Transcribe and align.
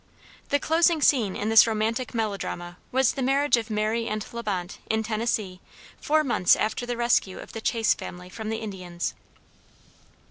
The 0.49 0.57
closing 0.57 0.99
scene 0.99 1.35
in 1.35 1.49
this 1.49 1.67
romantic 1.67 2.15
melodrama 2.15 2.77
was 2.91 3.11
the 3.13 3.21
marriage 3.21 3.55
of 3.55 3.69
Mary 3.69 4.07
and 4.07 4.25
La 4.33 4.41
Bonte, 4.41 4.79
in 4.89 5.03
Tennessee, 5.03 5.61
four 6.01 6.23
months 6.23 6.55
after 6.55 6.87
the 6.87 6.97
rescue 6.97 7.37
of 7.37 7.51
the 7.53 7.61
Chase 7.61 7.93
family 7.93 8.27
from 8.27 8.49
the 8.49 8.57
Indians. 8.57 9.13